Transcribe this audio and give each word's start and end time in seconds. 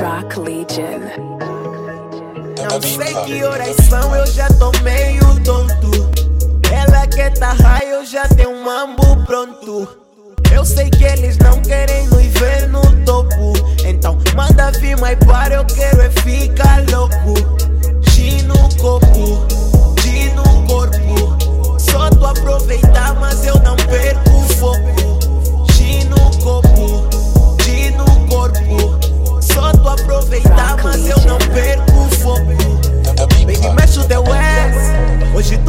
Rock 0.00 0.38
Legion. 0.38 1.00
Não 2.58 2.80
tá 2.80 2.86
sei 2.86 3.14
que 3.24 3.42
oração 3.42 4.14
eu 4.14 4.26
já 4.26 4.46
tô 4.48 4.70
meio 4.82 5.22
tonto. 5.42 5.90
Ela 6.70 7.04
quer 7.08 7.32
tá 7.34 7.54
tarra, 7.56 7.84
eu 7.84 8.04
já 8.06 8.28
tenho 8.28 8.50
um 8.50 8.62
mambo 8.64 9.24
pronto. 9.24 9.88
Eu 10.52 10.64
sei 10.64 10.88
que 10.88 11.02
eles 11.02 11.36
não 11.38 11.60
querem 11.62 12.06
nos 12.06 12.22
ver 12.26 12.68
no 12.68 12.80
topo. 13.04 13.54
Então 13.84 14.16
manda 14.36 14.70
vir 14.78 14.96
mais 14.98 15.18
para, 15.24 15.54
eu 15.54 15.64
quero 15.64 16.00
é 16.00 16.10
ficar 16.10 16.84
louco. 16.90 17.34
X 18.08 18.44
no 18.44 18.56
copo. 18.76 19.47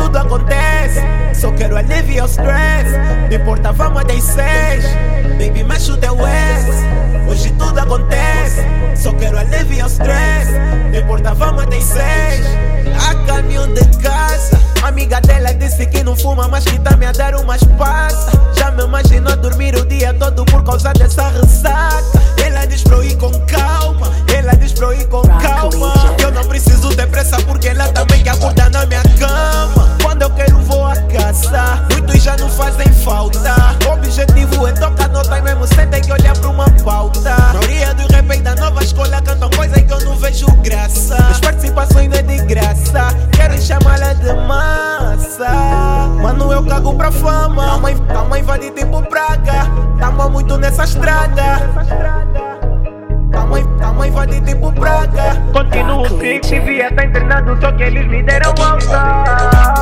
Tudo 0.09 0.17
acontece. 0.17 1.01
Só 1.33 1.51
quero 1.51 1.77
aliviar 1.77 2.25
o 2.25 2.29
stress. 2.29 2.91
Não 3.29 3.37
importa, 3.37 3.71
vamos 3.71 4.01
até 4.01 4.19
seis. 4.19 4.85
Baby, 5.37 5.63
mexe 5.63 5.91
o 5.91 5.97
teu 5.97 6.17
ass. 6.25 7.29
Hoje 7.29 7.51
tudo 7.51 7.79
acontece. 7.79 8.65
Só 8.95 9.13
quero 9.13 9.37
aliviar 9.37 9.87
o 9.87 9.89
stress. 9.89 10.51
Não 10.91 10.99
importa, 10.99 11.33
vamos 11.35 11.63
até 11.63 11.79
seis. 11.79 12.45
A 13.07 13.15
caminho 13.25 13.67
de 13.67 13.85
casa. 13.99 14.59
Amiga 14.83 15.21
dela 15.21 15.53
disse 15.53 15.85
que 15.85 16.03
não 16.03 16.15
fuma, 16.15 16.47
mas 16.47 16.63
que 16.63 16.79
tá 16.79 16.97
me 16.97 17.05
a 17.05 17.11
dar 17.11 17.35
umas 17.35 17.63
passas. 17.77 18.33
Já 18.57 18.71
me 18.71 18.83
imaginou 18.83 19.35
dormir 19.37 19.75
o 19.75 19.85
dia 19.85 20.13
todo 20.13 20.43
por 20.45 20.63
causa 20.63 20.91
dessa 20.93 21.29
ressaca. 21.29 22.03
Ela 22.43 22.65
diz 22.65 22.83
Cago 46.79 46.95
pra 46.95 47.11
fama. 47.11 47.65
Tamo, 47.65 47.89
in- 47.89 48.05
tamo 48.07 48.35
invadindo 48.37 48.73
tipo 48.75 49.01
praga. 49.03 49.67
Tamo 49.99 50.29
muito 50.29 50.57
nessa 50.57 50.85
estrada. 50.85 51.59
Tamo, 53.31 53.57
in- 53.57 53.77
tamo 53.77 54.05
invadindo 54.05 54.45
tipo 54.45 54.71
praga. 54.71 55.35
Continuo 55.51 56.05
fixo 56.05 56.55
e 56.55 56.59
via 56.61 56.89
tá 56.95 57.03
internado, 57.03 57.57
só 57.59 57.69
que 57.73 57.83
eles 57.83 58.07
me 58.07 58.23
deram 58.23 58.53
alta. 58.63 59.78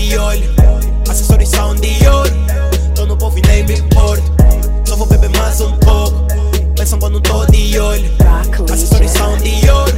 De 0.00 0.16
olho. 0.16 0.50
Acessórios 1.08 1.50
são 1.50 1.74
de 1.74 2.06
ouro. 2.08 2.30
Tô 2.94 3.06
no 3.06 3.16
povo 3.16 3.38
e 3.38 3.42
nem 3.42 3.64
me 3.64 3.74
importo. 3.74 4.22
Só 4.86 4.96
vou 4.96 5.06
beber 5.06 5.30
mais 5.30 5.60
um 5.60 5.72
pouco. 5.78 6.26
Pensam 6.76 6.98
quando 6.98 7.20
tô 7.20 7.44
de 7.46 7.78
olho. 7.78 8.10
Acessórios 8.72 9.10
são 9.10 9.36
de 9.38 9.70
ouro. 9.70 9.92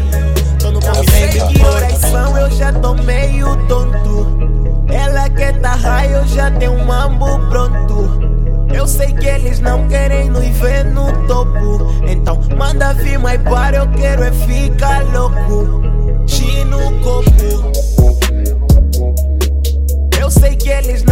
Tô 0.59 0.71
no 0.71 0.81
povo 0.81 1.05
e 1.05 1.11
nem 1.11 1.29
me 1.29 1.55
importo. 1.55 2.01
são, 2.01 2.37
eu 2.37 2.51
já 2.51 2.73
tô 2.73 2.95
meio 2.95 3.57
tonto. 3.69 4.27
Ela 4.89 5.31
quer 5.31 5.61
tá 5.61 5.75
high, 5.75 6.15
eu 6.15 6.27
já 6.27 6.51
tenho 6.51 6.73
um 6.73 6.85
mambo 6.85 7.39
pronto. 7.49 8.33
Eu 8.75 8.89
sei 8.89 9.13
que 9.13 9.27
eles 9.27 9.61
não 9.61 9.87
querem 9.87 10.29
nos 10.29 10.45
ver 10.59 10.85
no 10.85 11.13
topo. 11.27 11.95
Então 12.07 12.41
manda 12.57 12.93
vir 12.95 13.19
mais 13.19 13.41
para, 13.43 13.77
eu 13.77 13.89
quero 13.93 14.25
é 14.25 14.33
ficar 14.33 14.62
G 20.63 20.71
no 21.05 21.05
copo. 21.05 21.12